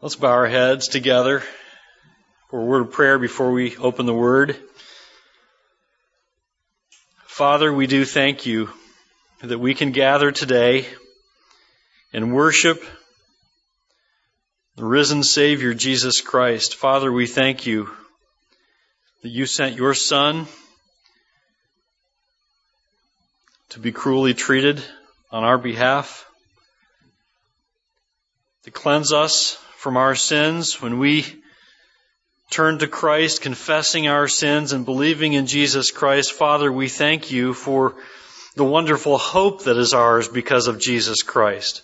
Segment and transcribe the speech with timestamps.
[0.00, 1.42] Let's bow our heads together
[2.50, 4.56] for a word of prayer before we open the word.
[7.26, 8.68] Father, we do thank you
[9.40, 10.86] that we can gather today
[12.12, 12.84] and worship
[14.76, 16.74] the risen Savior Jesus Christ.
[16.74, 17.88] Father, we thank you
[19.22, 20.46] that you sent your Son
[23.70, 24.82] to be cruelly treated
[25.30, 26.26] on our behalf,
[28.64, 31.26] to cleanse us from our sins when we
[32.50, 36.32] turn to Christ, confessing our sins and believing in Jesus Christ.
[36.32, 37.94] Father, we thank you for
[38.56, 41.82] the wonderful hope that is ours because of Jesus Christ.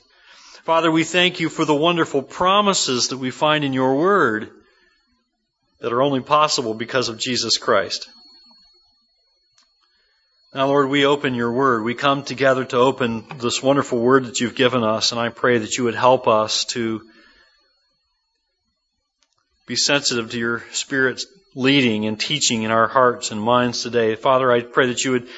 [0.64, 4.48] Father, we thank you for the wonderful promises that we find in your word
[5.80, 8.08] that are only possible because of Jesus Christ.
[10.54, 11.84] Now, Lord, we open your word.
[11.84, 15.58] We come together to open this wonderful word that you've given us, and I pray
[15.58, 17.02] that you would help us to
[19.66, 24.14] be sensitive to your Spirit's leading and teaching in our hearts and minds today.
[24.14, 25.28] Father, I pray that you would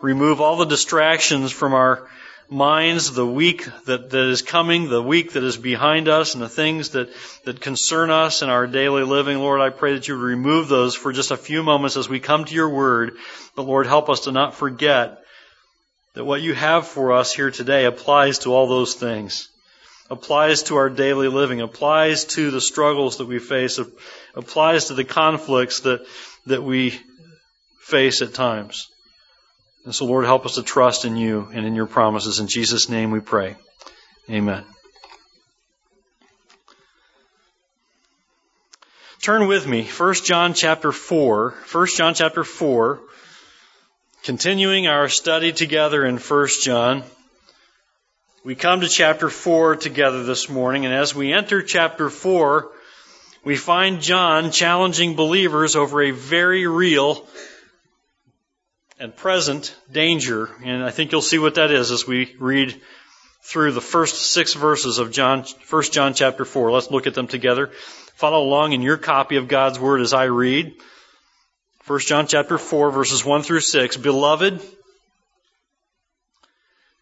[0.00, 2.08] remove all the distractions from our
[2.50, 6.48] minds, the week that, that is coming, the week that is behind us, and the
[6.48, 7.10] things that,
[7.44, 9.38] that concern us in our daily living.
[9.38, 12.20] Lord, I pray that you would remove those for just a few moments as we
[12.20, 13.16] come to your word.
[13.54, 15.18] But Lord, help us to not forget
[16.14, 19.48] that what you have for us here today applies to all those things
[20.10, 23.78] applies to our daily living, applies to the struggles that we face,
[24.34, 26.06] applies to the conflicts that,
[26.46, 26.98] that we
[27.80, 28.88] face at times.
[29.84, 32.40] And so, Lord, help us to trust in you and in your promises.
[32.40, 33.56] In Jesus' name we pray.
[34.30, 34.64] Amen.
[39.20, 41.54] Turn with me, 1 John chapter 4.
[41.72, 43.00] 1 John chapter 4.
[44.22, 47.02] Continuing our study together in 1 John.
[48.44, 52.70] We come to chapter 4 together this morning, and as we enter chapter 4,
[53.44, 57.26] we find John challenging believers over a very real
[59.00, 60.50] and present danger.
[60.64, 62.80] And I think you'll see what that is as we read
[63.42, 66.70] through the first six verses of John, 1 John chapter 4.
[66.70, 67.72] Let's look at them together.
[68.14, 70.74] Follow along in your copy of God's Word as I read.
[71.88, 73.96] 1 John chapter 4 verses 1 through 6.
[73.96, 74.62] Beloved,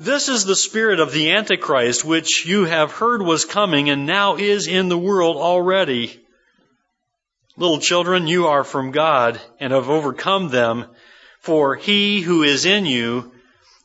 [0.00, 4.36] This is the spirit of the Antichrist, which you have heard was coming and now
[4.36, 6.20] is in the world already.
[7.56, 10.86] Little children, you are from God and have overcome them,
[11.40, 13.32] for he who is in you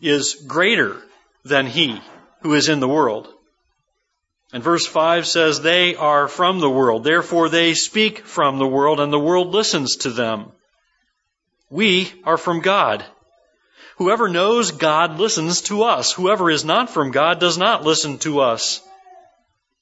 [0.02, 1.02] is greater
[1.44, 2.00] than he
[2.42, 3.28] who is in the world.
[4.54, 9.00] And verse 5 says, They are from the world, therefore they speak from the world,
[9.00, 10.52] and the world listens to them.
[11.70, 13.06] We are from God.
[13.98, 16.14] Whoever knows God listens to us.
[16.14, 18.82] Whoever is not from God does not listen to us.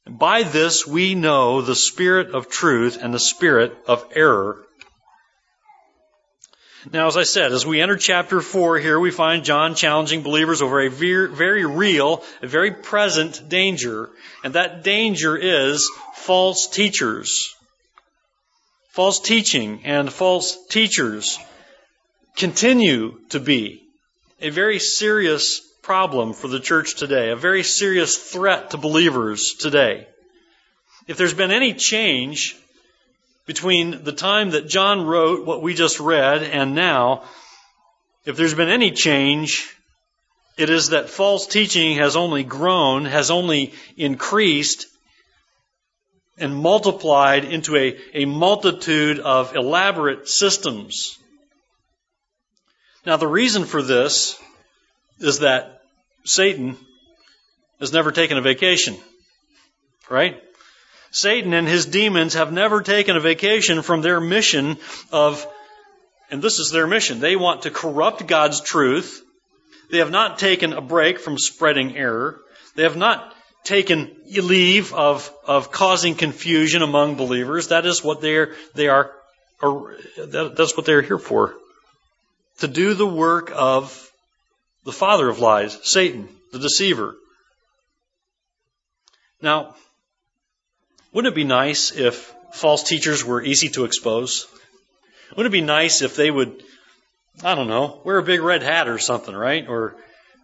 [0.07, 4.65] By this we know the spirit of truth and the spirit of error.
[6.93, 10.61] Now, as I said, as we enter chapter 4 here, we find John challenging believers
[10.61, 14.11] over a very real, a very present danger.
[14.43, 17.55] And that danger is false teachers.
[18.91, 21.39] False teaching and false teachers
[22.37, 23.84] continue to be
[24.41, 30.07] a very serious problem for the church today, a very serious threat to believers today.
[31.07, 32.55] If there's been any change
[33.45, 37.23] between the time that John wrote what we just read and now,
[38.25, 39.71] if there's been any change,
[40.57, 44.87] it is that false teaching has only grown, has only increased,
[46.37, 51.17] and multiplied into a, a multitude of elaborate systems
[53.05, 54.39] now, the reason for this
[55.19, 55.81] is that
[56.23, 56.75] Satan
[57.79, 58.97] has never taken a vacation,
[60.09, 60.41] right?
[61.11, 64.77] Satan and his demons have never taken a vacation from their mission
[65.11, 65.45] of,
[66.31, 69.21] and this is their mission, they want to corrupt God's truth.
[69.91, 72.41] They have not taken a break from spreading error.
[72.75, 77.67] They have not taken leave of, of causing confusion among believers.
[77.67, 79.11] That is what they're, they are,
[80.17, 81.55] that's what they're here for
[82.59, 84.11] to do the work of
[84.83, 87.15] the father of lies, Satan, the deceiver.
[89.41, 89.75] Now,
[91.11, 94.47] wouldn't it be nice if false teachers were easy to expose?
[95.31, 96.63] Wouldn't it be nice if they would,
[97.43, 99.67] I don't know, wear a big red hat or something, right?
[99.67, 99.95] Or,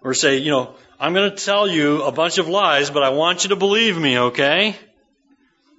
[0.02, 3.10] or say, you know, I'm going to tell you a bunch of lies, but I
[3.10, 4.76] want you to believe me, okay?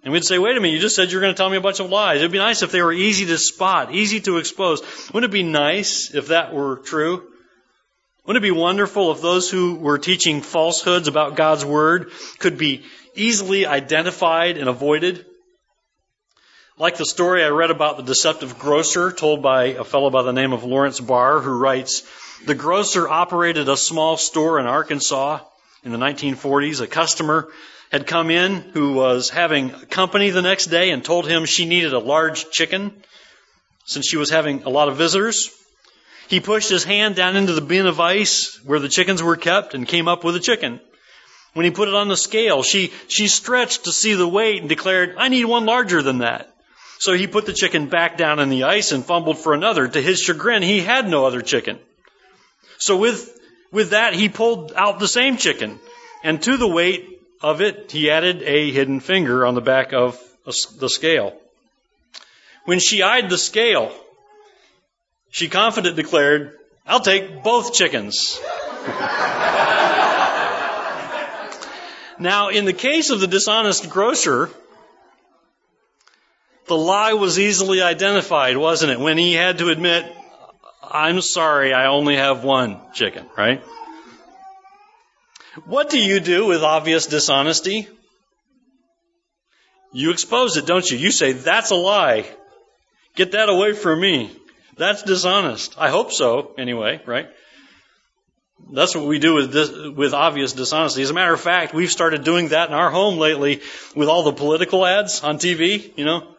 [0.05, 1.61] And we'd say, wait a minute, you just said you're going to tell me a
[1.61, 2.19] bunch of lies.
[2.19, 4.83] It'd be nice if they were easy to spot, easy to expose.
[5.13, 7.23] Wouldn't it be nice if that were true?
[8.25, 12.85] Wouldn't it be wonderful if those who were teaching falsehoods about God's Word could be
[13.15, 15.25] easily identified and avoided?
[16.79, 20.33] Like the story I read about the deceptive grocer told by a fellow by the
[20.33, 22.03] name of Lawrence Barr who writes,
[22.45, 25.41] the grocer operated a small store in Arkansas
[25.85, 26.81] in the 1940s.
[26.81, 27.49] A customer
[27.93, 31.93] had come in who was having company the next day and told him she needed
[31.93, 32.91] a large chicken
[33.85, 35.51] since she was having a lot of visitors.
[36.29, 39.75] He pushed his hand down into the bin of ice where the chickens were kept
[39.75, 40.81] and came up with a chicken.
[41.53, 44.71] When he put it on the scale, she, she stretched to see the weight and
[44.71, 46.49] declared, I need one larger than that.
[46.99, 49.87] So he put the chicken back down in the ice and fumbled for another.
[49.87, 51.79] To his chagrin, he had no other chicken.
[52.79, 53.39] So with,
[53.71, 55.79] with that, he pulled out the same chicken.
[56.25, 57.12] And to the weight
[57.43, 61.37] of it, he added a hidden finger on the back of the scale.
[62.65, 63.93] When she eyed the scale,
[65.31, 68.41] she confidently declared, I'll take both chickens.
[72.19, 74.51] now, in the case of the dishonest grocer,
[76.67, 79.01] the lie was easily identified, wasn't it?
[79.01, 80.05] When he had to admit,
[80.83, 83.63] I'm sorry, I only have one chicken, right?
[85.67, 87.89] What do you do with obvious dishonesty?
[89.93, 90.97] You expose it, don't you?
[90.97, 92.27] You say, that's a lie.
[93.15, 94.35] Get that away from me.
[94.79, 95.75] That's dishonest.
[95.79, 97.29] I hope so, anyway, right?
[98.71, 101.03] That's what we do with this, with obvious dishonesty.
[101.03, 103.61] As a matter of fact, we've started doing that in our home lately
[103.95, 106.35] with all the political ads on TV, you know.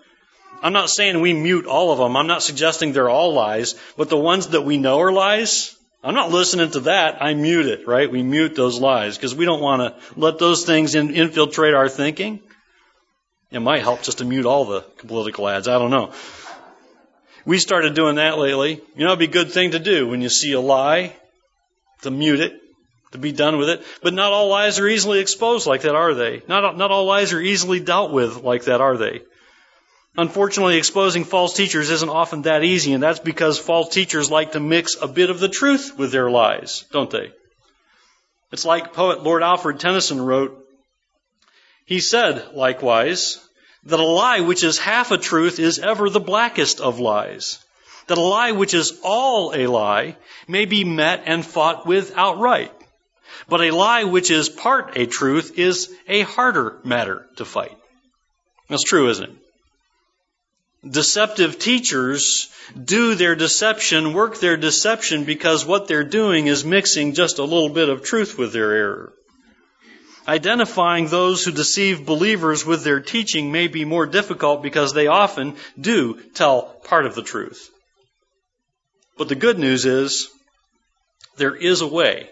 [0.64, 2.16] I'm not saying we mute all of them.
[2.16, 6.16] I'm not suggesting they're all lies, but the ones that we know are lies, I'm
[6.16, 7.22] not listening to that.
[7.22, 8.12] I mute it, right?
[8.12, 11.88] We mute those lies because we don't want to let those things in, infiltrate our
[11.88, 12.42] thinking.
[13.52, 15.68] It might help just to mute all the political ads.
[15.68, 16.12] I don't know.
[17.46, 18.82] We started doing that lately.
[18.96, 21.16] You know, it'd be a good thing to do when you see a lie,
[22.02, 22.60] to mute it,
[23.12, 23.84] to be done with it.
[24.02, 26.42] But not all lies are easily exposed like that, are they?
[26.48, 29.22] Not, not all lies are easily dealt with like that, are they?
[30.16, 34.60] Unfortunately, exposing false teachers isn't often that easy, and that's because false teachers like to
[34.60, 37.32] mix a bit of the truth with their lies, don't they?
[38.52, 40.60] It's like poet Lord Alfred Tennyson wrote,
[41.86, 43.40] he said, likewise,
[43.86, 47.60] that a lie which is half a truth is ever the blackest of lies.
[48.08, 50.16] That a lie which is all a lie
[50.48, 52.72] may be met and fought with outright.
[53.50, 57.78] But a lie which is part a truth is a harder matter to fight.
[58.70, 59.43] That's true, isn't it?
[60.88, 62.50] Deceptive teachers
[62.84, 67.70] do their deception, work their deception because what they're doing is mixing just a little
[67.70, 69.14] bit of truth with their error.
[70.28, 75.56] Identifying those who deceive believers with their teaching may be more difficult because they often
[75.80, 77.70] do tell part of the truth.
[79.18, 80.30] But the good news is
[81.38, 82.30] there is a way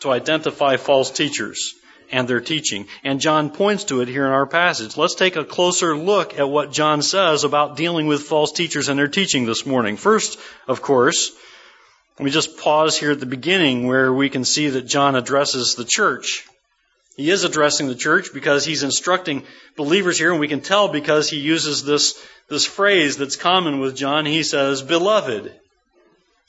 [0.00, 1.74] to identify false teachers
[2.10, 2.86] and their teaching.
[3.04, 4.96] And John points to it here in our passage.
[4.96, 8.98] Let's take a closer look at what John says about dealing with false teachers and
[8.98, 9.96] their teaching this morning.
[9.96, 11.32] First, of course,
[12.18, 15.74] let me just pause here at the beginning where we can see that John addresses
[15.74, 16.44] the church.
[17.16, 19.42] He is addressing the church because he's instructing
[19.76, 23.96] believers here, and we can tell because he uses this, this phrase that's common with
[23.96, 24.26] John.
[24.26, 25.52] He says, beloved.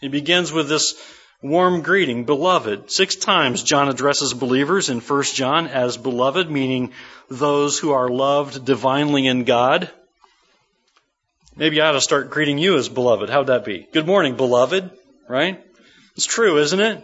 [0.01, 0.93] He begins with this
[1.41, 2.91] warm greeting, beloved.
[2.91, 6.93] Six times John addresses believers in 1 John as beloved, meaning
[7.29, 9.89] those who are loved divinely in God.
[11.55, 13.29] Maybe I ought to start greeting you as beloved.
[13.29, 13.87] How'd that be?
[13.91, 14.89] Good morning, beloved,
[15.27, 15.63] right?
[16.15, 17.03] It's true, isn't it?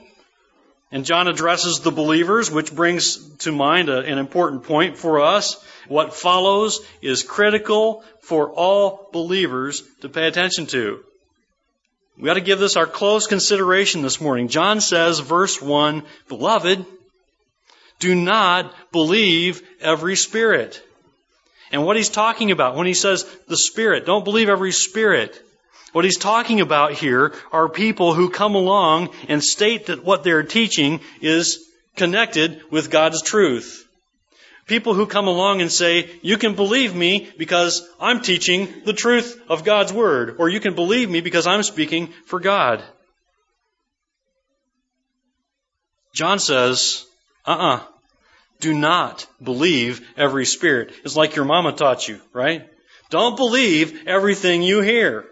[0.91, 5.63] And John addresses the believers, which brings to mind a, an important point for us.
[5.87, 11.03] What follows is critical for all believers to pay attention to.
[12.17, 14.47] We ought to give this our close consideration this morning.
[14.47, 16.85] John says, verse 1, Beloved,
[17.99, 20.81] do not believe every spirit.
[21.71, 25.41] And what he's talking about when he says the spirit, don't believe every spirit.
[25.91, 30.43] What he's talking about here are people who come along and state that what they're
[30.43, 33.82] teaching is connected with God's truth.
[34.65, 39.41] People who come along and say, you can believe me because I'm teaching the truth
[39.49, 42.81] of God's Word, or you can believe me because I'm speaking for God.
[46.13, 47.05] John says,
[47.45, 47.81] uh-uh,
[48.61, 50.93] do not believe every spirit.
[51.03, 52.69] It's like your mama taught you, right?
[53.09, 55.25] Don't believe everything you hear.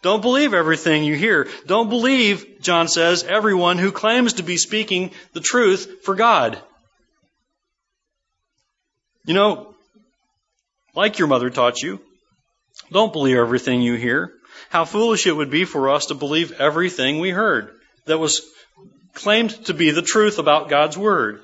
[0.00, 1.48] Don't believe everything you hear.
[1.66, 6.58] Don't believe, John says, everyone who claims to be speaking the truth for God.
[9.24, 9.74] You know,
[10.94, 12.00] like your mother taught you,
[12.90, 14.32] don't believe everything you hear.
[14.68, 17.70] How foolish it would be for us to believe everything we heard
[18.06, 18.42] that was
[19.14, 21.42] claimed to be the truth about God's Word.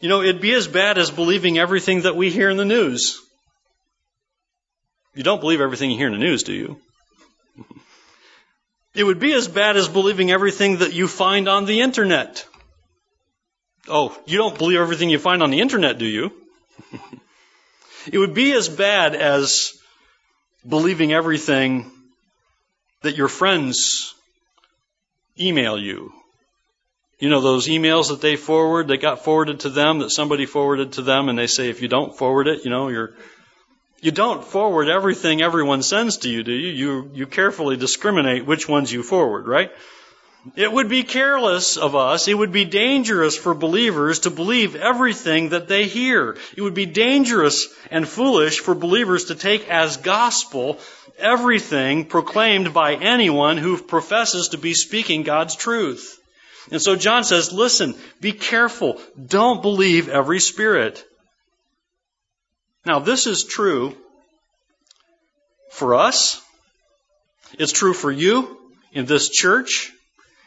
[0.00, 3.20] You know, it'd be as bad as believing everything that we hear in the news.
[5.14, 6.80] You don't believe everything you hear in the news, do you?
[8.92, 12.44] It would be as bad as believing everything that you find on the internet.
[13.88, 16.32] Oh, you don't believe everything you find on the internet, do you?
[18.12, 19.72] it would be as bad as
[20.68, 21.90] believing everything
[23.02, 24.14] that your friends
[25.38, 26.12] email you.
[27.18, 30.92] You know, those emails that they forward, that got forwarded to them, that somebody forwarded
[30.92, 33.14] to them, and they say, if you don't forward it, you know, you're
[34.02, 36.70] you don't forward everything everyone sends to you, do you?
[36.70, 39.70] You, you carefully discriminate which ones you forward, right?
[40.56, 45.50] It would be careless of us, it would be dangerous for believers to believe everything
[45.50, 46.36] that they hear.
[46.56, 50.78] It would be dangerous and foolish for believers to take as gospel
[51.18, 56.18] everything proclaimed by anyone who professes to be speaking God's truth.
[56.70, 59.00] And so John says, listen, be careful.
[59.22, 61.04] Don't believe every spirit.
[62.86, 63.94] Now, this is true
[65.70, 66.40] for us.
[67.58, 68.56] It's true for you
[68.92, 69.92] in this church.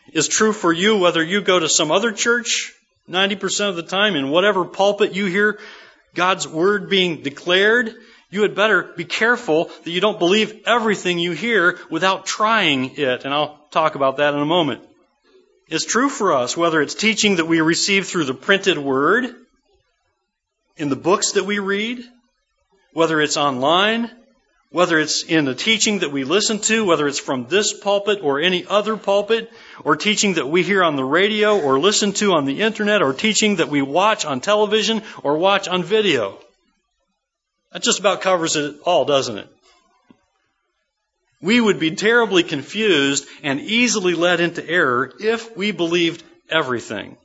[0.08, 2.74] It's true for you whether you go to some other church
[3.10, 5.60] 90% of the time in whatever pulpit you hear
[6.14, 7.94] God's word being declared.
[8.30, 13.26] You had better be careful that you don't believe everything you hear without trying it.
[13.26, 14.82] And I'll talk about that in a moment.
[15.68, 19.36] It's true for us whether it's teaching that we receive through the printed word,
[20.78, 22.04] in the books that we read,
[22.94, 24.10] whether it's online,
[24.74, 28.40] whether it's in the teaching that we listen to, whether it's from this pulpit or
[28.40, 29.52] any other pulpit,
[29.84, 33.14] or teaching that we hear on the radio or listen to on the internet, or
[33.14, 36.40] teaching that we watch on television or watch on video.
[37.72, 39.48] That just about covers it all, doesn't it?
[41.40, 47.16] We would be terribly confused and easily led into error if we believed everything.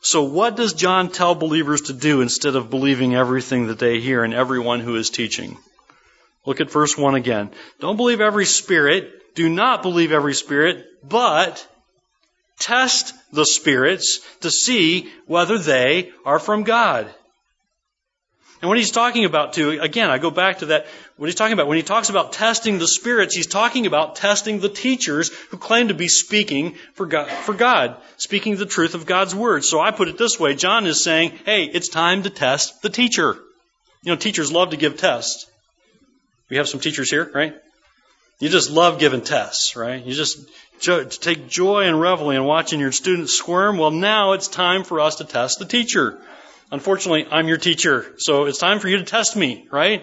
[0.00, 4.24] So, what does John tell believers to do instead of believing everything that they hear
[4.24, 5.58] and everyone who is teaching?
[6.46, 7.50] Look at verse 1 again.
[7.80, 9.34] Don't believe every spirit.
[9.34, 11.66] Do not believe every spirit, but
[12.58, 17.12] test the spirits to see whether they are from God.
[18.62, 20.86] And what he's talking about too, again, I go back to that,
[21.18, 24.60] what he's talking about, when he talks about testing the spirits, he's talking about testing
[24.60, 29.04] the teachers who claim to be speaking for God, for God, speaking the truth of
[29.04, 29.62] God's word.
[29.64, 32.88] So I put it this way, John is saying, hey, it's time to test the
[32.88, 33.36] teacher.
[34.02, 35.46] You know, teachers love to give tests.
[36.48, 37.54] We have some teachers here, right?
[38.38, 40.04] You just love giving tests, right?
[40.04, 40.46] You just
[40.80, 43.78] take joy and reveling in watching your students squirm.
[43.78, 46.18] Well, now it's time for us to test the teacher.
[46.70, 50.02] Unfortunately, I'm your teacher, so it's time for you to test me, right?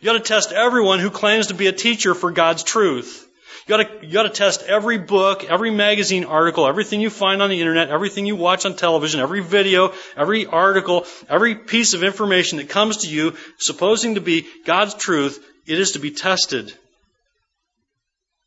[0.00, 3.28] You gotta test everyone who claims to be a teacher for God's truth.
[3.66, 7.60] You gotta, you gotta test every book, every magazine article, everything you find on the
[7.60, 12.68] internet, everything you watch on television, every video, every article, every piece of information that
[12.68, 16.72] comes to you supposing to be God's truth, it is to be tested.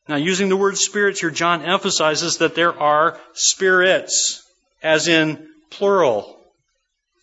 [0.07, 4.43] Now, using the word spirits here, John emphasizes that there are spirits,
[4.83, 6.35] as in plural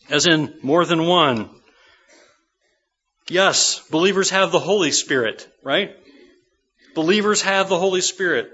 [0.08, 1.49] as in more than one.
[3.28, 5.96] Yes, believers have the Holy Spirit, right?
[6.94, 8.50] Believers have the Holy Spirit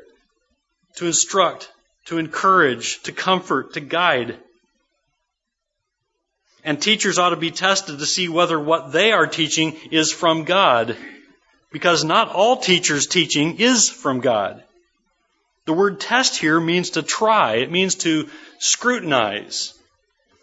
[0.96, 1.70] to instruct,
[2.06, 4.38] to encourage, to comfort, to guide.
[6.64, 10.44] And teachers ought to be tested to see whether what they are teaching is from
[10.44, 10.96] God.
[11.70, 14.62] Because not all teachers' teaching is from God.
[15.66, 17.56] The word test here means to try.
[17.56, 19.74] It means to scrutinize.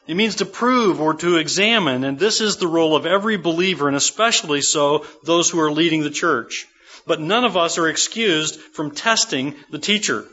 [0.07, 3.87] It means to prove or to examine, and this is the role of every believer,
[3.87, 6.67] and especially so those who are leading the church.
[7.07, 10.25] But none of us are excused from testing the teacher.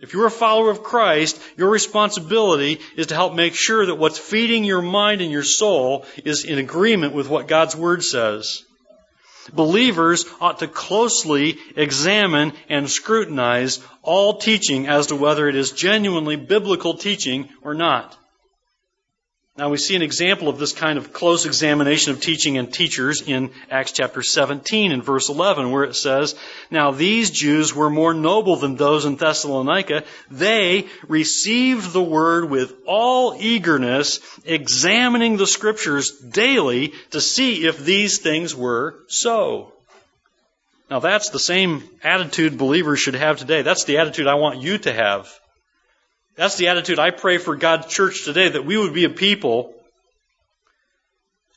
[0.00, 4.18] If you're a follower of Christ, your responsibility is to help make sure that what's
[4.18, 8.62] feeding your mind and your soul is in agreement with what God's Word says.
[9.52, 16.36] Believers ought to closely examine and scrutinize all teaching as to whether it is genuinely
[16.36, 18.16] biblical teaching or not.
[19.58, 23.22] Now we see an example of this kind of close examination of teaching and teachers
[23.22, 26.34] in Acts chapter 17 and verse 11 where it says,
[26.70, 30.04] Now these Jews were more noble than those in Thessalonica.
[30.30, 38.18] They received the word with all eagerness, examining the scriptures daily to see if these
[38.18, 39.72] things were so.
[40.90, 43.62] Now that's the same attitude believers should have today.
[43.62, 45.32] That's the attitude I want you to have.
[46.36, 49.74] That's the attitude I pray for God's church today, that we would be a people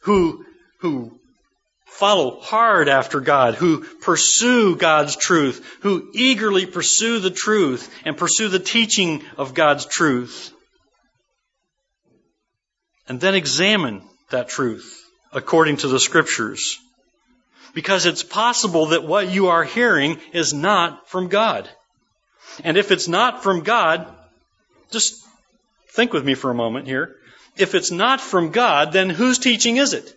[0.02, 0.46] who,
[0.80, 1.20] who
[1.86, 8.48] follow hard after God, who pursue God's truth, who eagerly pursue the truth and pursue
[8.48, 10.54] the teaching of God's truth.
[13.10, 16.78] And then examine that truth according to the scriptures.
[17.74, 21.70] Because it's possible that what you are hearing is not from God.
[22.64, 24.08] And if it's not from God,
[24.92, 25.26] just
[25.90, 27.16] think with me for a moment here.
[27.58, 30.16] If it's not from God, then whose teaching is it?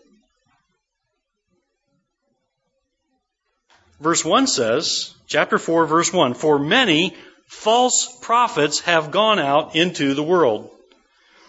[4.00, 10.14] Verse 1 says, chapter 4, verse 1, For many false prophets have gone out into
[10.14, 10.70] the world.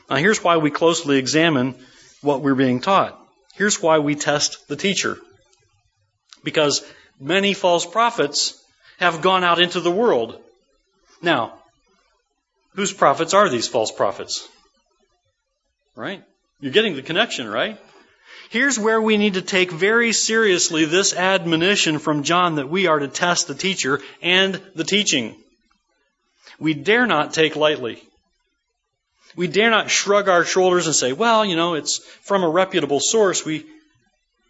[0.09, 1.75] Now here's why we closely examine
[2.21, 3.19] what we're being taught.
[3.55, 5.17] Here's why we test the teacher.
[6.43, 6.83] Because
[7.19, 8.59] many false prophets
[8.99, 10.39] have gone out into the world.
[11.21, 11.53] Now,
[12.75, 14.47] Whose prophets are these false prophets?
[15.95, 16.23] Right?
[16.59, 17.79] You're getting the connection, right?
[18.49, 22.99] Here's where we need to take very seriously this admonition from John that we are
[22.99, 25.35] to test the teacher and the teaching.
[26.59, 28.01] We dare not take lightly.
[29.35, 32.99] We dare not shrug our shoulders and say, well, you know, it's from a reputable
[32.99, 33.43] source.
[33.43, 33.65] We,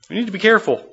[0.10, 0.86] we need to be careful.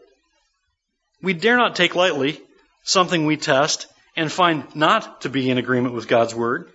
[1.23, 2.41] We dare not take lightly
[2.85, 6.71] something we test and find not to be in agreement with God's Word.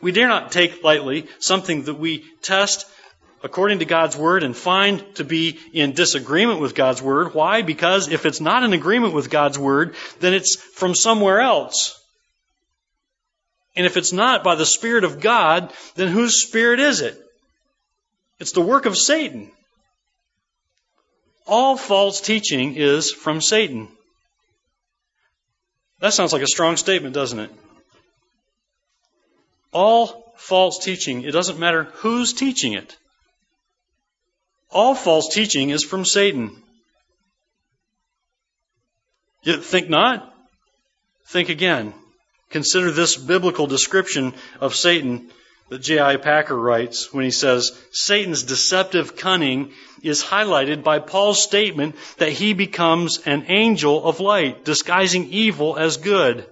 [0.00, 2.86] We dare not take lightly something that we test
[3.42, 7.34] according to God's Word and find to be in disagreement with God's Word.
[7.34, 7.62] Why?
[7.62, 12.00] Because if it's not in agreement with God's Word, then it's from somewhere else.
[13.76, 17.20] And if it's not by the Spirit of God, then whose Spirit is it?
[18.38, 19.50] It's the work of Satan.
[21.46, 23.88] All false teaching is from Satan.
[26.00, 27.50] That sounds like a strong statement, doesn't it?
[29.72, 32.96] All false teaching, it doesn't matter who's teaching it.
[34.70, 36.62] All false teaching is from Satan.
[39.42, 40.34] You think not?
[41.28, 41.94] Think again.
[42.50, 45.30] Consider this biblical description of Satan
[45.68, 46.16] that J.I.
[46.16, 52.52] Packer writes when he says, Satan's deceptive cunning is highlighted by Paul's statement that he
[52.52, 56.46] becomes an angel of light, disguising evil as good.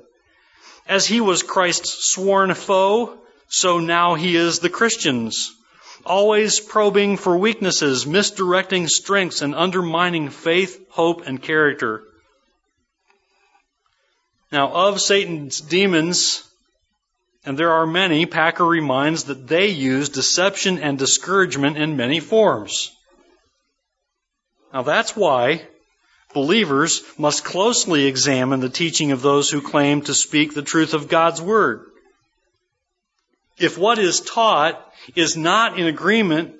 [0.86, 3.18] As he was Christ's sworn foe,
[3.48, 5.54] so now he is the Christian's.
[6.04, 12.02] Always probing for weaknesses, misdirecting strengths, and undermining faith, hope, and character.
[14.52, 16.46] Now, of Satan's demons,
[17.44, 22.90] and there are many, Packer reminds that they use deception and discouragement in many forms.
[24.72, 25.66] Now, that's why
[26.34, 31.08] Believers must closely examine the teaching of those who claim to speak the truth of
[31.08, 31.86] God's Word.
[33.56, 36.56] If what is taught is not in agreement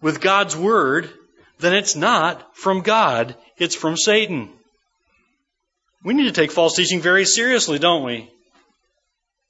[0.00, 1.10] with God's Word,
[1.58, 4.50] then it's not from God, it's from Satan.
[6.02, 8.30] We need to take false teaching very seriously, don't we?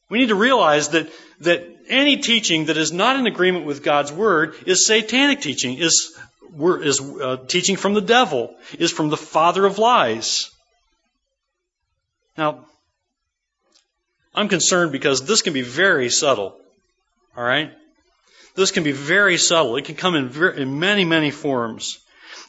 [0.09, 1.09] We need to realize that,
[1.41, 6.17] that any teaching that is not in agreement with God's Word is satanic teaching, is
[6.83, 10.51] is uh, teaching from the devil, is from the father of lies.
[12.37, 12.67] Now,
[14.35, 16.57] I'm concerned because this can be very subtle.
[17.37, 17.73] All right?
[18.55, 19.77] This can be very subtle.
[19.77, 21.99] It can come in, very, in many, many forms.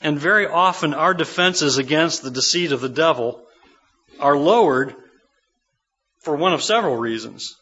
[0.02, 3.44] And very often our defenses against the deceit of the devil
[4.20, 4.96] are lowered
[6.20, 7.56] for one of several reasons.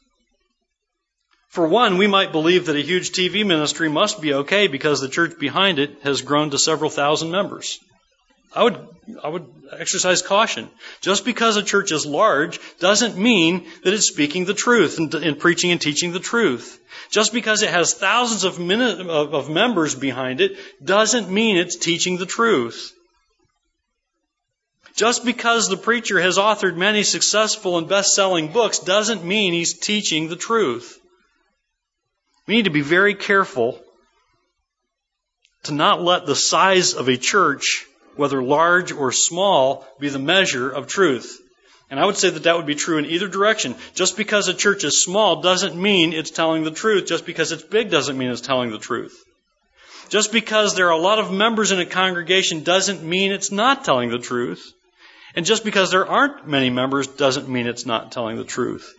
[1.56, 5.08] For one, we might believe that a huge TV ministry must be okay because the
[5.08, 7.80] church behind it has grown to several thousand members.
[8.54, 8.86] I would,
[9.24, 10.70] I would exercise caution.
[11.00, 15.40] Just because a church is large doesn't mean that it's speaking the truth and, and
[15.40, 16.78] preaching and teaching the truth.
[17.10, 22.18] Just because it has thousands of, min- of members behind it doesn't mean it's teaching
[22.18, 22.92] the truth.
[24.98, 30.28] Just because the preacher has authored many successful and best-selling books doesn't mean he's teaching
[30.28, 31.00] the truth.
[32.48, 33.80] We need to be very careful
[35.64, 40.70] to not let the size of a church, whether large or small, be the measure
[40.70, 41.42] of truth.
[41.90, 43.76] And I would say that that would be true in either direction.
[43.94, 47.08] Just because a church is small doesn't mean it's telling the truth.
[47.08, 49.24] Just because it's big doesn't mean it's telling the truth.
[50.10, 53.84] Just because there are a lot of members in a congregation doesn't mean it's not
[53.84, 54.72] telling the truth.
[55.36, 58.94] And just because there aren't many members doesn't mean it's not telling the truth.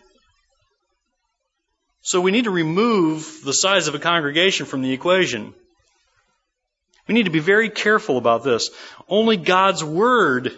[2.01, 5.53] So we need to remove the size of a congregation from the equation.
[7.07, 8.69] We need to be very careful about this.
[9.07, 10.53] Only God's Word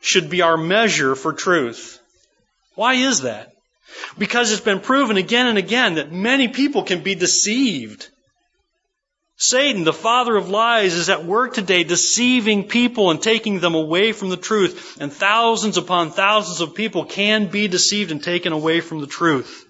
[0.00, 2.00] should be our measure for truth.
[2.74, 3.52] Why is that?
[4.16, 8.08] Because it's been proven again and again that many people can be deceived.
[9.36, 14.12] Satan, the father of lies, is at work today deceiving people and taking them away
[14.12, 14.98] from the truth.
[15.00, 19.64] And thousands upon thousands of people can be deceived and taken away from the truth.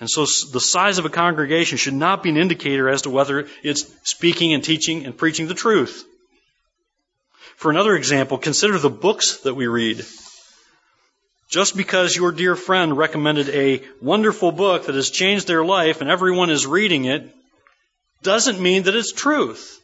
[0.00, 3.48] And so the size of a congregation should not be an indicator as to whether
[3.62, 6.04] it's speaking and teaching and preaching the truth.
[7.56, 10.04] For another example, consider the books that we read.
[11.48, 16.10] Just because your dear friend recommended a wonderful book that has changed their life and
[16.10, 17.34] everyone is reading it,
[18.22, 19.77] doesn't mean that it's truth.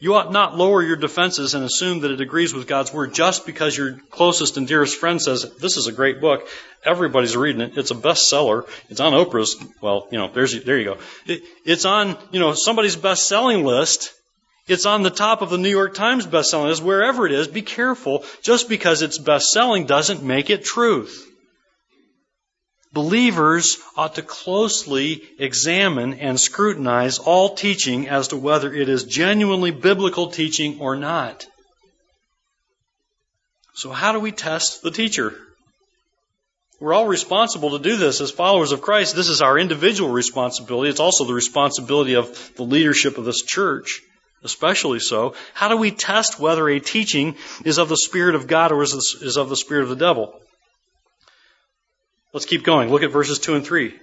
[0.00, 3.44] You ought not lower your defenses and assume that it agrees with God's Word just
[3.44, 6.46] because your closest and dearest friend says, This is a great book.
[6.84, 7.76] Everybody's reading it.
[7.76, 8.68] It's a bestseller.
[8.88, 10.98] It's on Oprah's, well, you know, there's, there you go.
[11.26, 14.14] It, it's on, you know, somebody's best selling list.
[14.68, 16.82] It's on the top of the New York Times best selling list.
[16.82, 18.24] Wherever it is, be careful.
[18.42, 21.27] Just because it's best selling doesn't make it truth.
[22.92, 29.70] Believers ought to closely examine and scrutinize all teaching as to whether it is genuinely
[29.70, 31.46] biblical teaching or not.
[33.74, 35.34] So, how do we test the teacher?
[36.80, 39.14] We're all responsible to do this as followers of Christ.
[39.14, 40.88] This is our individual responsibility.
[40.88, 44.00] It's also the responsibility of the leadership of this church,
[44.44, 45.34] especially so.
[45.54, 49.36] How do we test whether a teaching is of the Spirit of God or is
[49.36, 50.40] of the Spirit of the devil?
[52.32, 52.90] Let's keep going.
[52.90, 53.94] Look at verses 2 and 3.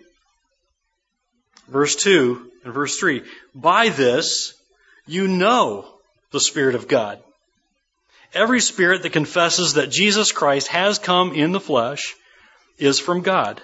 [1.68, 3.24] Verse 2 and verse 3.
[3.54, 4.54] By this
[5.08, 5.88] you know
[6.32, 7.22] the Spirit of God.
[8.34, 12.16] Every spirit that confesses that Jesus Christ has come in the flesh
[12.78, 13.62] is from God.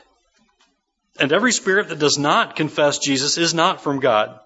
[1.19, 4.39] And every spirit that does not confess Jesus is not from God.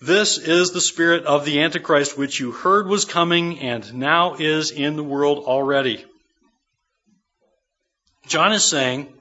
[0.00, 4.70] This is the spirit of the Antichrist which you heard was coming and now is
[4.70, 6.02] in the world already.
[8.26, 9.12] John is saying,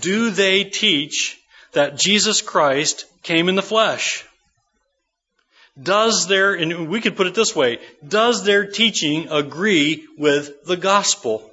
[0.00, 1.38] do they teach
[1.72, 4.24] that Jesus Christ came in the flesh?
[5.80, 10.76] Does their, and we could put it this way, does their teaching agree with the
[10.76, 11.50] gospel?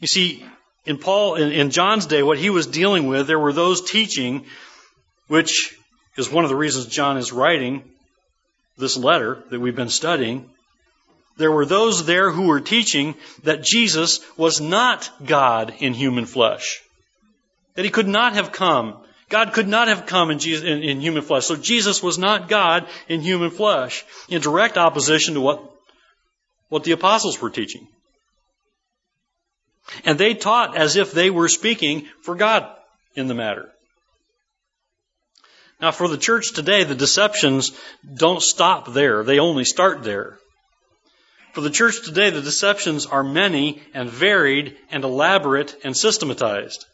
[0.00, 0.44] You see,
[0.84, 4.46] in Paul, in, in John's day, what he was dealing with, there were those teaching,
[5.28, 5.76] which
[6.16, 7.84] is one of the reasons John is writing
[8.76, 10.50] this letter that we've been studying
[11.36, 16.82] there were those there who were teaching that Jesus was not God in human flesh.
[17.74, 19.02] That he could not have come.
[19.28, 21.44] God could not have come in, Jesus, in, in human flesh.
[21.44, 25.62] So Jesus was not God in human flesh, in direct opposition to what,
[26.68, 27.86] what the apostles were teaching.
[30.04, 32.66] And they taught as if they were speaking for God
[33.14, 33.70] in the matter.
[35.80, 37.72] Now, for the church today, the deceptions
[38.14, 39.22] don't stop there.
[39.22, 40.38] They only start there.
[41.56, 46.84] For the church today, the deceptions are many and varied and elaborate and systematized.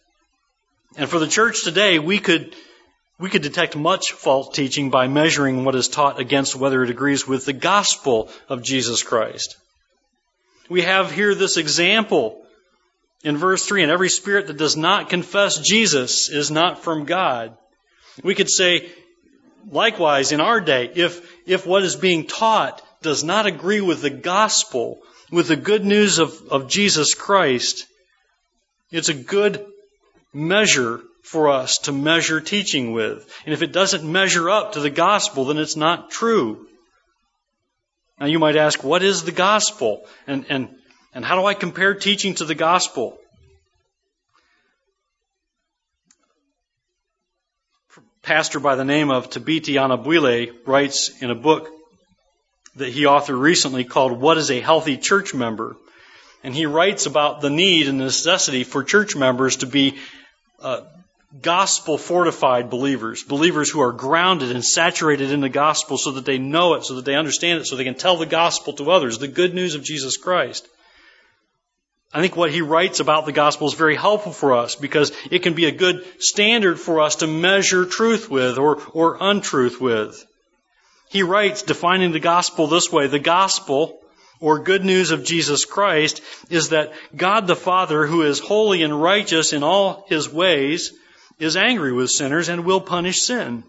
[0.96, 2.54] And for the church today, we could,
[3.18, 7.26] we could detect much false teaching by measuring what is taught against whether it agrees
[7.26, 9.56] with the gospel of Jesus Christ.
[10.68, 12.46] We have here this example
[13.24, 17.58] in verse 3 and every spirit that does not confess Jesus is not from God.
[18.22, 18.92] We could say,
[19.68, 24.10] likewise, in our day, if, if what is being taught does not agree with the
[24.10, 27.86] gospel, with the good news of, of Jesus Christ,
[28.90, 29.64] it's a good
[30.32, 33.28] measure for us to measure teaching with.
[33.44, 36.66] And if it doesn't measure up to the gospel, then it's not true.
[38.18, 40.04] Now you might ask, what is the gospel?
[40.26, 40.68] And, and,
[41.14, 43.18] and how do I compare teaching to the gospel?
[48.22, 51.68] pastor by the name of Thabiti Anyabwile writes in a book
[52.76, 55.76] that he authored recently called What is a Healthy Church Member?
[56.44, 59.98] And he writes about the need and necessity for church members to be
[60.60, 60.80] uh,
[61.40, 66.38] gospel fortified believers, believers who are grounded and saturated in the gospel so that they
[66.38, 69.18] know it, so that they understand it, so they can tell the gospel to others,
[69.18, 70.68] the good news of Jesus Christ.
[72.12, 75.42] I think what he writes about the gospel is very helpful for us because it
[75.42, 80.22] can be a good standard for us to measure truth with or, or untruth with.
[81.12, 84.00] He writes, defining the gospel this way the gospel
[84.40, 88.98] or good news of Jesus Christ is that God the Father, who is holy and
[88.98, 90.94] righteous in all his ways,
[91.38, 93.62] is angry with sinners and will punish sin.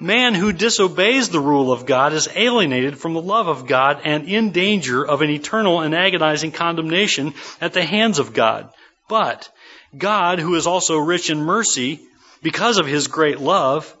[0.00, 4.26] Man who disobeys the rule of God is alienated from the love of God and
[4.26, 8.70] in danger of an eternal and agonizing condemnation at the hands of God.
[9.06, 9.50] But
[9.96, 12.00] God, who is also rich in mercy,
[12.42, 13.94] because of his great love,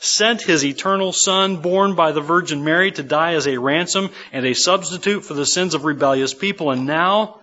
[0.00, 4.46] sent his eternal Son, born by the Virgin Mary, to die as a ransom and
[4.46, 6.70] a substitute for the sins of rebellious people.
[6.70, 7.40] And now,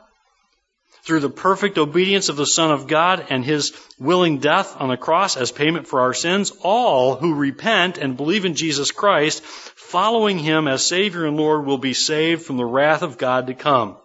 [1.04, 4.98] through the perfect obedience of the Son of God and his willing death on the
[4.98, 10.39] cross as payment for our sins, all who repent and believe in Jesus Christ, following
[10.39, 13.98] him as Savior and Lord, will be saved from the wrath of God to come.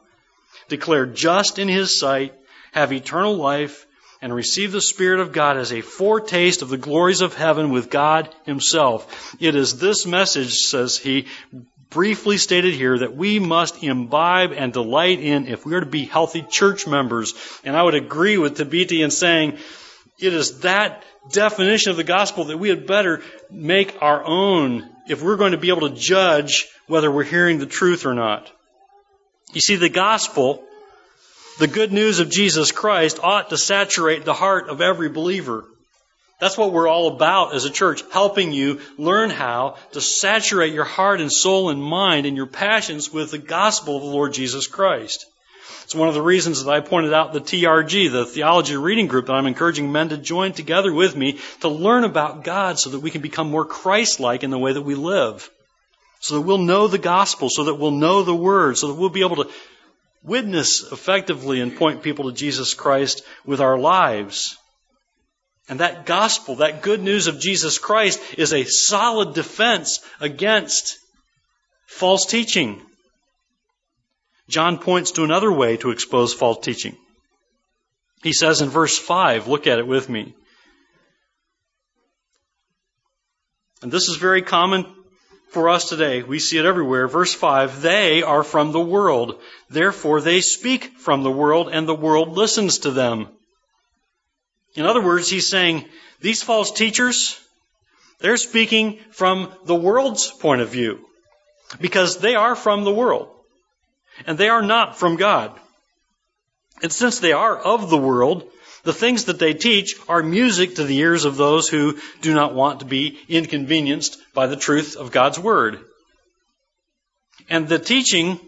[0.68, 2.34] Declared just in his sight,
[2.72, 3.86] have eternal life,
[4.22, 7.90] and receive the Spirit of God as a foretaste of the glories of heaven with
[7.90, 9.36] God Himself.
[9.40, 11.26] It is this message, says he,
[11.88, 16.04] briefly stated here, that we must imbibe and delight in if we are to be
[16.04, 17.34] healthy church members.
[17.64, 19.58] And I would agree with Thabiti in saying
[20.18, 21.02] it is that
[21.32, 25.58] definition of the gospel that we had better make our own if we're going to
[25.58, 28.50] be able to judge whether we're hearing the truth or not.
[29.52, 30.62] You see, the gospel
[31.58, 35.64] the good news of Jesus Christ ought to saturate the heart of every believer.
[36.40, 40.84] That's what we're all about as a church, helping you learn how to saturate your
[40.84, 44.66] heart and soul and mind and your passions with the gospel of the Lord Jesus
[44.66, 45.26] Christ.
[45.84, 49.26] It's one of the reasons that I pointed out the TRG, the theology reading group
[49.26, 53.00] that I'm encouraging men to join together with me to learn about God so that
[53.00, 55.50] we can become more Christ-like in the way that we live.
[56.20, 59.08] So that we'll know the gospel, so that we'll know the word, so that we'll
[59.08, 59.50] be able to
[60.22, 64.56] witness effectively and point people to Jesus Christ with our lives.
[65.68, 70.98] And that gospel, that good news of Jesus Christ, is a solid defense against
[71.86, 72.82] false teaching.
[74.48, 76.96] John points to another way to expose false teaching.
[78.22, 80.34] He says in verse 5, look at it with me.
[83.80, 84.84] And this is very common
[85.50, 86.22] for us today.
[86.22, 87.08] We see it everywhere.
[87.08, 89.40] Verse 5, they are from the world.
[89.68, 93.28] Therefore they speak from the world and the world listens to them.
[94.74, 95.84] In other words, he's saying
[96.20, 97.38] these false teachers,
[98.20, 101.04] they're speaking from the world's point of view
[101.80, 103.28] because they are from the world
[104.26, 105.58] and they are not from God.
[106.82, 108.48] And since they are of the world,
[108.82, 112.54] the things that they teach are music to the ears of those who do not
[112.54, 115.80] want to be inconvenienced by the truth of God's Word.
[117.48, 118.40] And the teaching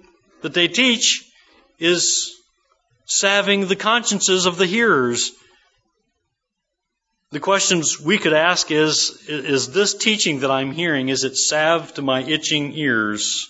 [0.42, 1.24] that they teach
[1.78, 2.32] is
[3.04, 5.32] salving the consciences of the hearers.
[7.30, 11.94] The questions we could ask is, is this teaching that I'm hearing, is it salve
[11.94, 13.48] to my itching ears?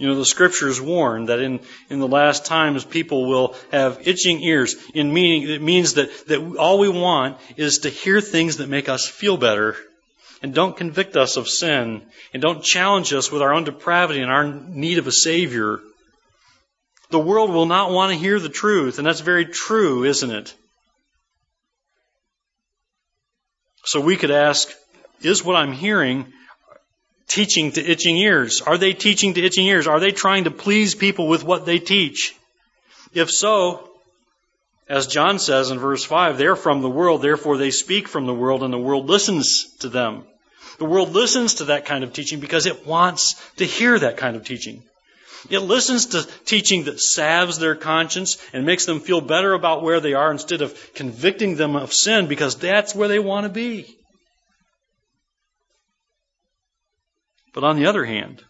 [0.00, 1.60] You know, the scriptures warn that in,
[1.90, 4.74] in the last times people will have itching ears.
[4.94, 8.88] In meaning, it means that, that all we want is to hear things that make
[8.88, 9.76] us feel better
[10.42, 12.00] and don't convict us of sin
[12.32, 15.80] and don't challenge us with our own depravity and our need of a Savior.
[17.10, 20.54] The world will not want to hear the truth, and that's very true, isn't it?
[23.84, 24.66] So we could ask,
[25.20, 26.32] is what I'm hearing
[27.30, 28.60] teaching to itching ears?
[28.60, 29.86] Are they teaching to itching ears?
[29.86, 32.34] Are they trying to please people with what they teach?
[33.14, 33.88] If so,
[34.88, 38.34] as John says in verse 5, they're from the world, therefore they speak from the
[38.34, 40.24] world, and the world listens to them.
[40.78, 44.36] The world listens to that kind of teaching because it wants to hear that kind
[44.36, 44.82] of teaching.
[45.48, 50.00] It listens to teaching that salves their conscience and makes them feel better about where
[50.00, 53.96] they are instead of convicting them of sin because that's where they want to be.
[57.52, 58.42] But on the other hand,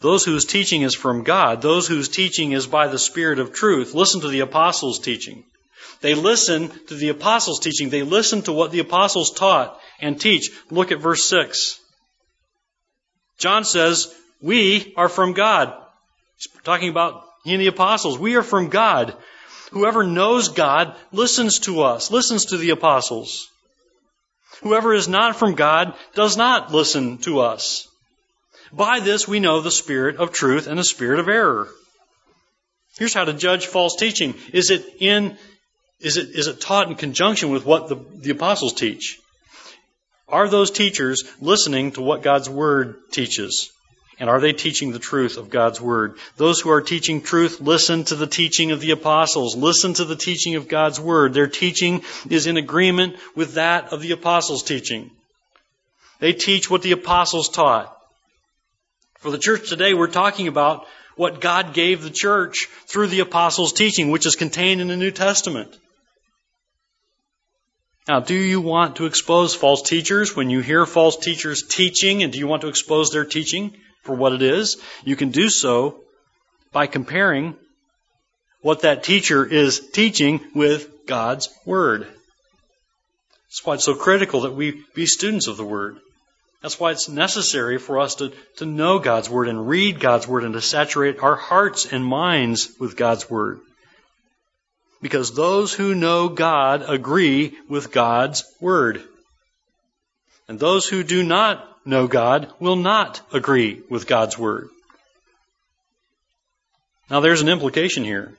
[0.00, 3.94] those whose teaching is from God, those whose teaching is by the Spirit of truth,
[3.94, 5.44] listen to the apostles' teaching.
[6.00, 7.88] They listen to the apostles' teaching.
[7.88, 10.50] They listen to what the apostles taught and teach.
[10.70, 11.80] Look at verse 6.
[13.38, 15.72] John says, We are from God.
[16.36, 18.18] He's talking about he and the apostles.
[18.18, 19.16] We are from God.
[19.72, 23.48] Whoever knows God listens to us, listens to the apostles.
[24.64, 27.86] Whoever is not from God does not listen to us.
[28.72, 31.68] By this we know the spirit of truth and the spirit of error.
[32.96, 34.34] Here's how to judge false teaching.
[34.54, 35.36] Is it in,
[36.00, 39.18] is it, is it taught in conjunction with what the, the apostles teach?
[40.28, 43.70] Are those teachers listening to what God's Word teaches?
[44.20, 46.18] And are they teaching the truth of God's Word?
[46.36, 49.56] Those who are teaching truth listen to the teaching of the apostles.
[49.56, 51.34] Listen to the teaching of God's Word.
[51.34, 55.10] Their teaching is in agreement with that of the apostles' teaching.
[56.20, 57.96] They teach what the apostles taught.
[59.18, 63.72] For the church today, we're talking about what God gave the church through the apostles'
[63.72, 65.76] teaching, which is contained in the New Testament.
[68.06, 72.32] Now, do you want to expose false teachers when you hear false teachers teaching, and
[72.32, 73.74] do you want to expose their teaching
[74.04, 74.76] for what it is?
[75.04, 76.00] You can do so
[76.72, 77.56] by comparing
[78.62, 82.06] what that teacher is teaching with God's Word.
[83.48, 85.98] That's why it's so critical that we be students of the Word.
[86.62, 90.44] That's why it's necessary for us to, to know God's Word and read God's Word
[90.44, 93.60] and to saturate our hearts and minds with God's Word
[95.04, 99.02] because those who know God agree with God's Word.
[100.48, 104.68] And those who do not know God will not agree with God's Word.
[107.10, 108.32] Now there's an implication here.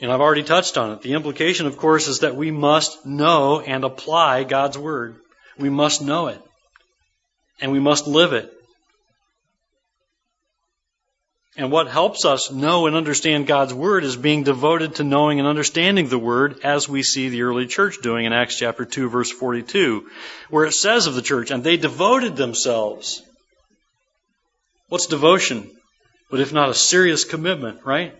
[0.00, 1.02] And I've already touched on it.
[1.02, 5.16] The implication, of course, is that we must know and apply God's Word.
[5.58, 6.40] We must know it.
[7.60, 8.52] And we must live it.
[11.56, 15.46] And what helps us know and understand God's Word is being devoted to knowing and
[15.46, 19.30] understanding the Word as we see the early church doing in Acts chapter 2 verse
[19.30, 20.10] 42,
[20.50, 23.22] where it says of the church, and they devoted themselves.
[24.88, 25.70] What's devotion?
[26.28, 28.14] But if not a serious commitment, right?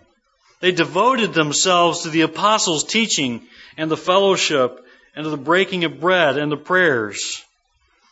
[0.60, 3.42] They devoted themselves to the apostles' teaching
[3.76, 4.78] and the fellowship
[5.16, 7.42] and to the breaking of bread and the prayers.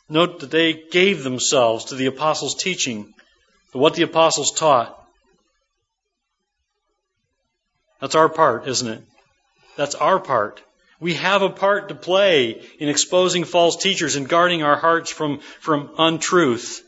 [0.08, 3.14] Note that they gave themselves to the apostles' teaching,
[3.70, 5.01] to what the apostles taught.
[8.02, 9.00] That's our part, isn't it?
[9.76, 10.60] That's our part.
[10.98, 15.38] We have a part to play in exposing false teachers and guarding our hearts from,
[15.60, 16.82] from untruth.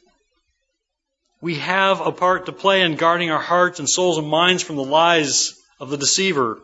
[1.40, 4.74] We have a part to play in guarding our hearts and souls and minds from
[4.74, 6.58] the lies of the deceiver.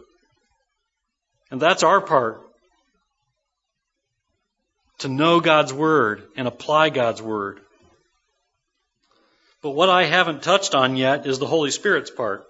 [1.52, 2.40] And that's our part.
[4.98, 7.60] To know God's Word and apply God's Word.
[9.62, 12.49] But what I haven't touched on yet is the Holy Spirit's part.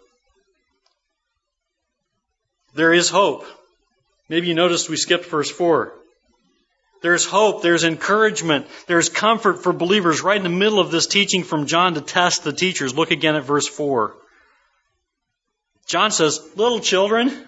[2.74, 3.46] There is hope.
[4.28, 5.92] Maybe you noticed we skipped verse 4.
[7.02, 11.44] There's hope, there's encouragement, there's comfort for believers right in the middle of this teaching
[11.44, 12.94] from John to test the teachers.
[12.94, 14.14] Look again at verse 4.
[15.86, 17.46] John says, Little children.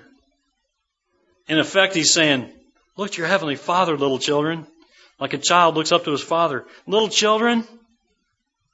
[1.49, 2.51] In effect, he's saying,
[2.97, 4.67] Look to your heavenly Father, little children.
[5.21, 6.65] Like a child looks up to his father.
[6.87, 7.65] Little children,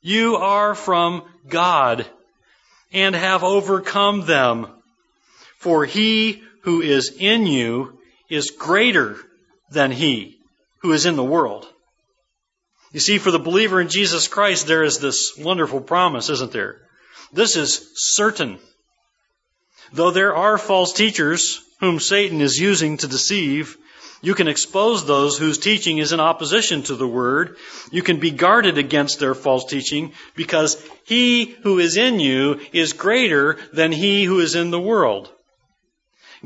[0.01, 2.07] you are from God
[2.93, 4.67] and have overcome them.
[5.59, 9.17] For he who is in you is greater
[9.71, 10.39] than he
[10.83, 11.67] who is in the world.
[12.93, 16.81] You see, for the believer in Jesus Christ, there is this wonderful promise, isn't there?
[17.33, 18.59] This is certain.
[19.93, 23.77] Though there are false teachers whom Satan is using to deceive,
[24.21, 27.57] you can expose those whose teaching is in opposition to the word.
[27.91, 32.95] You can be guarded against their false teaching because he who is in you is
[32.95, 35.33] greater than he who is in the world.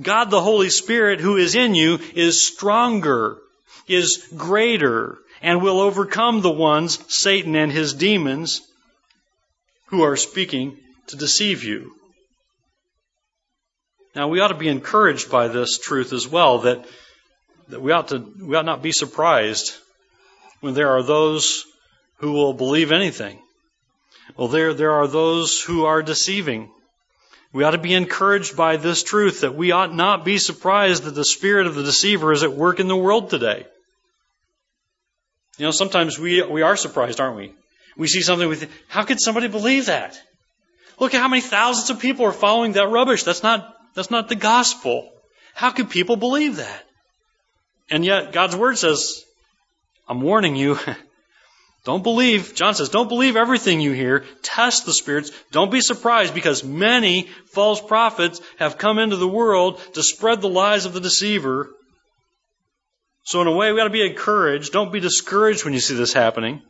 [0.01, 3.39] God the Holy Spirit who is in you is stronger,
[3.89, 8.63] is greater, and will overcome the ones, Satan and his demons,
[9.87, 10.79] who are speaking
[11.09, 11.95] to deceive you.
[14.15, 16.85] Now we ought to be encouraged by this truth as well, that,
[17.69, 19.75] that we ought to we ought not be surprised
[20.61, 21.65] when there are those
[22.19, 23.39] who will believe anything.
[24.37, 26.71] Well, there, there are those who are deceiving.
[27.53, 31.15] We ought to be encouraged by this truth that we ought not be surprised that
[31.15, 33.67] the spirit of the deceiver is at work in the world today.
[35.59, 37.55] You know, sometimes we, we are surprised, aren't we?
[37.97, 40.19] We see something we think, how could somebody believe that?
[40.99, 43.25] Look at how many thousands of people are following that rubbish.
[43.25, 45.13] That's not, that's not the gospel.
[45.55, 46.85] How could people believe that?
[47.91, 49.23] And yet, God's word says,
[50.09, 50.79] I'm warning you,
[51.85, 54.25] Don't believe, John says, don't believe everything you hear.
[54.43, 55.33] Test the spirits.
[55.51, 60.49] Don't be surprised because many false prophets have come into the world to spread the
[60.49, 61.71] lies of the deceiver.
[63.25, 64.73] So in a way, we ought to be encouraged.
[64.73, 66.63] Don't be discouraged when you see this happening.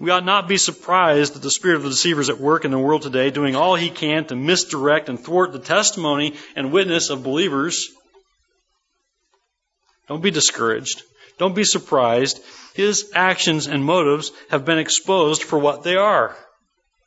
[0.00, 2.70] We ought not be surprised that the spirit of the deceiver is at work in
[2.70, 7.10] the world today, doing all he can to misdirect and thwart the testimony and witness
[7.10, 7.90] of believers.
[10.08, 11.02] Don't be discouraged.
[11.42, 12.40] Don't be surprised.
[12.72, 16.36] His actions and motives have been exposed for what they are.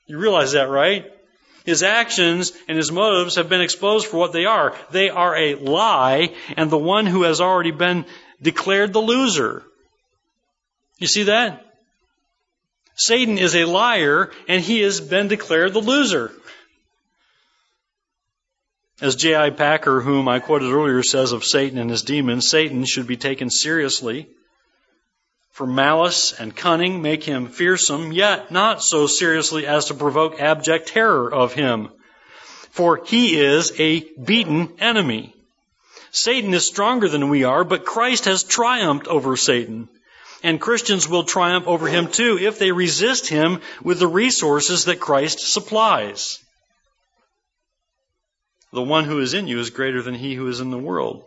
[0.08, 1.06] You realize that, right?
[1.64, 4.76] His actions and his motives have been exposed for what they are.
[4.92, 8.04] They are a lie and the one who has already been
[8.42, 9.64] declared the loser.
[10.98, 11.66] You see that?
[12.96, 16.34] Satan is a liar and he has been declared the loser.
[19.02, 19.50] As J.I.
[19.50, 23.50] Packer, whom I quoted earlier, says of Satan and his demons, Satan should be taken
[23.50, 24.30] seriously
[25.56, 30.90] for malice and cunning make him fearsome, yet not so seriously as to provoke abject
[30.90, 31.90] terror of him.
[32.72, 35.34] For he is a beaten enemy.
[36.12, 39.88] Satan is stronger than we are, but Christ has triumphed over Satan.
[40.44, 45.00] And Christians will triumph over him too if they resist him with the resources that
[45.00, 46.44] Christ supplies.
[48.76, 51.26] The one who is in you is greater than he who is in the world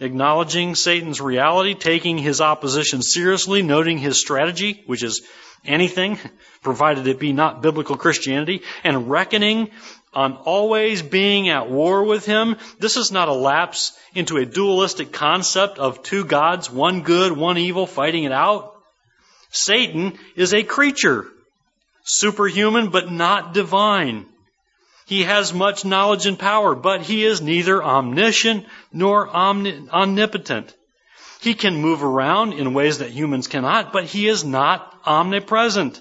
[0.00, 5.22] acknowledging Satan's reality, taking his opposition seriously, noting his strategy, which is
[5.64, 6.18] anything,
[6.62, 9.70] provided it be not biblical Christianity, and reckoning
[10.14, 12.56] on always being at war with him.
[12.78, 17.58] This is not a lapse into a dualistic concept of two gods, one good, one
[17.58, 18.74] evil, fighting it out.
[19.50, 21.26] Satan is a creature,
[22.04, 24.26] superhuman but not divine.
[25.08, 30.76] He has much knowledge and power, but he is neither omniscient nor omnipotent.
[31.40, 35.98] He can move around in ways that humans cannot, but he is not omnipresent.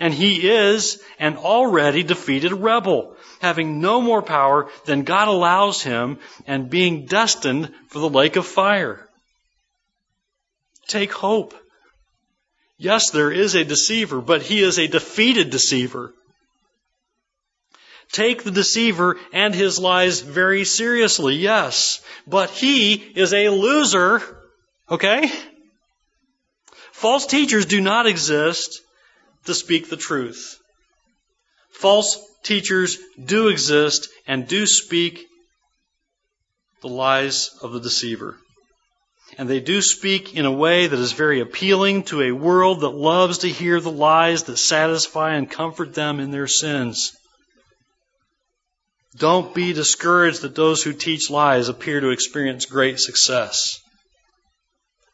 [0.00, 6.18] And he is an already defeated rebel, having no more power than God allows him
[6.46, 9.06] and being destined for the lake of fire.
[10.88, 11.52] Take hope.
[12.78, 16.14] Yes, there is a deceiver, but he is a defeated deceiver
[18.14, 22.00] take the deceiver and his lies very seriously, yes.
[22.26, 24.22] But he is a loser,
[24.90, 25.30] okay?
[26.92, 28.80] False teachers do not exist
[29.46, 30.58] to speak the truth.
[31.70, 35.26] False teachers do exist and do speak
[36.80, 38.36] the lies of the deceiver.
[39.36, 42.90] And they do speak in a way that is very appealing to a world that
[42.90, 47.16] loves to hear the lies that satisfy and comfort them in their sins.
[49.16, 53.80] Don't be discouraged that those who teach lies appear to experience great success.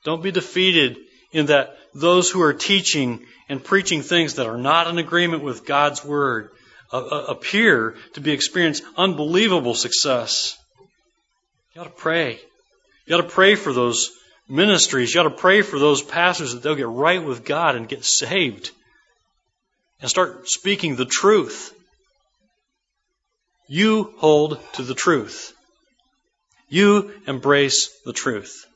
[0.05, 0.97] Don't be defeated
[1.33, 5.67] in that those who are teaching and preaching things that are not in agreement with
[5.67, 6.51] God's word
[6.93, 10.57] uh, uh, appear to be experiencing unbelievable success.
[11.75, 12.41] You got to pray.
[13.07, 14.11] You got to pray for those
[14.49, 15.15] ministries.
[15.15, 18.05] You got to pray for those pastors that they'll get right with God and get
[18.05, 18.71] saved
[20.01, 21.75] and start speaking the truth.
[23.73, 25.55] You hold to the truth.
[26.69, 28.67] You embrace the truth.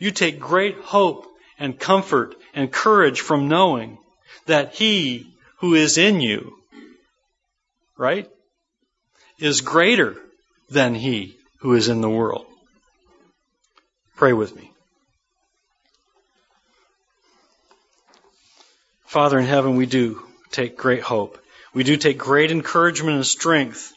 [0.00, 1.28] You take great hope
[1.60, 3.98] and comfort and courage from knowing
[4.46, 6.56] that He who is in you,
[7.96, 8.28] right,
[9.38, 10.16] is greater
[10.70, 12.46] than He who is in the world.
[14.16, 14.72] Pray with me.
[19.04, 21.38] Father in heaven, we do take great hope.
[21.72, 23.94] We do take great encouragement and strength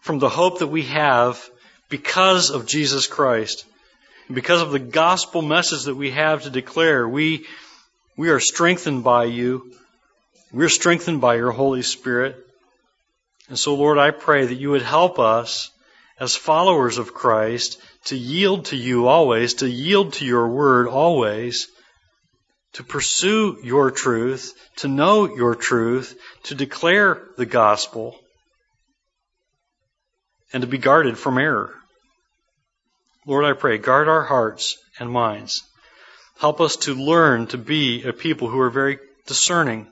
[0.00, 1.48] from the hope that we have
[1.88, 3.64] because of Jesus Christ.
[4.32, 7.46] Because of the gospel message that we have to declare, we,
[8.16, 9.72] we are strengthened by you.
[10.52, 12.36] We're strengthened by your Holy Spirit.
[13.48, 15.70] And so, Lord, I pray that you would help us
[16.18, 21.66] as followers of Christ to yield to you always, to yield to your word always,
[22.74, 28.16] to pursue your truth, to know your truth, to declare the gospel
[30.52, 31.74] and to be guarded from error.
[33.26, 35.62] Lord, I pray, guard our hearts and minds.
[36.38, 39.86] Help us to learn to be a people who are very discerning,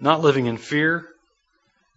[0.00, 1.06] not living in fear,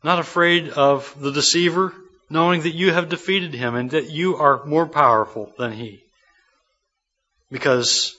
[0.03, 1.93] not afraid of the deceiver,
[2.29, 6.03] knowing that you have defeated him and that you are more powerful than he.
[7.49, 8.13] Because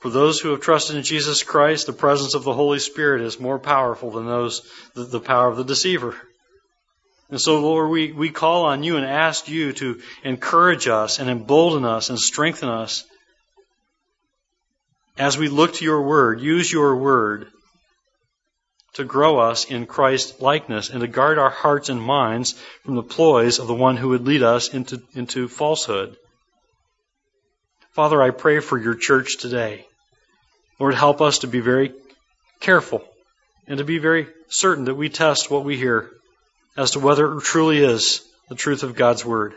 [0.00, 3.38] for those who have trusted in Jesus Christ, the presence of the Holy Spirit is
[3.38, 4.62] more powerful than those
[4.94, 6.16] the, the power of the deceiver.
[7.32, 11.30] And so, Lord, we, we call on you and ask you to encourage us and
[11.30, 13.04] embolden us and strengthen us
[15.16, 16.42] as we look to your word.
[16.42, 17.48] Use your word
[18.96, 22.52] to grow us in Christ likeness and to guard our hearts and minds
[22.84, 26.14] from the ploys of the one who would lead us into, into falsehood.
[27.92, 29.86] Father, I pray for your church today.
[30.78, 31.94] Lord, help us to be very
[32.60, 33.02] careful
[33.66, 36.10] and to be very certain that we test what we hear
[36.76, 39.54] as to whether it truly is the truth of God's Word.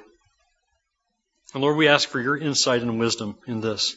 [1.54, 3.96] And Lord, we ask for your insight and wisdom in this.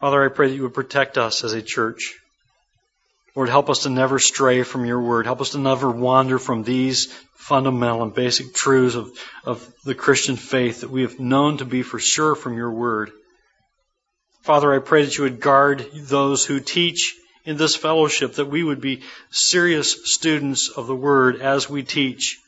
[0.00, 2.14] Father, I pray that you would protect us as a church.
[3.34, 5.24] Lord, help us to never stray from your word.
[5.24, 9.10] Help us to never wander from these fundamental and basic truths of,
[9.44, 13.10] of the Christian faith that we have known to be for sure from your word.
[14.42, 18.62] Father, I pray that you would guard those who teach in this fellowship, that we
[18.62, 22.38] would be serious students of the Word as we teach,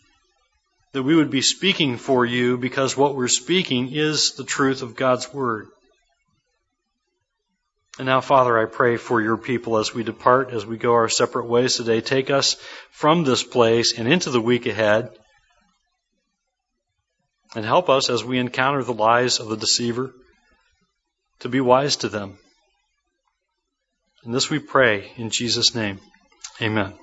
[0.92, 4.97] that we would be speaking for you because what we're speaking is the truth of
[4.97, 5.68] God's Word.
[7.99, 11.09] And now, Father, I pray for your people as we depart, as we go our
[11.09, 12.01] separate ways today.
[12.01, 12.57] Take us
[12.90, 15.11] from this place and into the week ahead.
[17.55, 20.12] And help us as we encounter the lies of the deceiver
[21.40, 22.36] to be wise to them.
[24.24, 26.00] And this we pray in Jesus' name.
[26.60, 26.94] Amen.